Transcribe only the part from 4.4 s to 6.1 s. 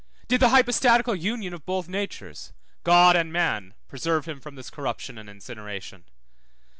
from this corruption and incineration?